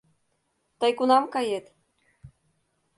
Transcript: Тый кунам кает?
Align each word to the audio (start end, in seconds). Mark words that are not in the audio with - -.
Тый 0.79 0.91
кунам 0.97 1.23
кает? 1.33 1.65